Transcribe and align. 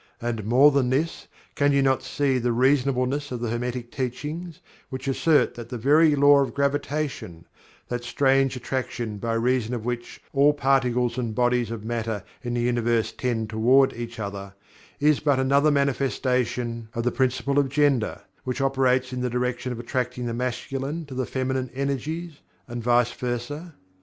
And 0.19 0.45
more 0.45 0.71
than 0.71 0.89
this, 0.89 1.27
can 1.53 1.73
you 1.73 1.83
not 1.83 2.01
see 2.01 2.39
the 2.39 2.51
reasonableness 2.51 3.31
of 3.31 3.39
the 3.39 3.51
Hermetic 3.51 3.91
Teachings 3.91 4.59
which 4.89 5.07
assert 5.07 5.53
that 5.53 5.69
the 5.69 5.77
very 5.77 6.15
Law 6.15 6.39
of 6.41 6.55
Gravitation 6.55 7.45
that 7.87 8.03
strange 8.03 8.55
attraction 8.55 9.19
by 9.19 9.35
reason 9.35 9.75
of 9.75 9.85
which 9.85 10.19
all 10.33 10.53
particles 10.53 11.19
and 11.19 11.35
bodies 11.35 11.69
of 11.69 11.85
matter 11.85 12.23
in 12.41 12.55
the 12.55 12.61
universe 12.61 13.11
tend 13.11 13.51
toward 13.51 13.93
each 13.93 14.19
other 14.19 14.55
is 14.99 15.19
but 15.19 15.37
another 15.39 15.69
manifestation 15.69 16.89
of 16.95 17.03
the 17.03 17.11
Principle 17.11 17.59
of 17.59 17.69
Gender, 17.69 18.21
which 18.43 18.59
operates 18.59 19.13
in 19.13 19.21
the 19.21 19.29
direction 19.29 19.71
of 19.71 19.79
attracting 19.79 20.25
the 20.25 20.33
Masculine 20.33 21.05
to 21.05 21.13
the 21.13 21.27
Feminine 21.27 21.69
energies, 21.75 22.39
and 22.67 22.81
vice 22.81 23.11
versa? 23.11 23.75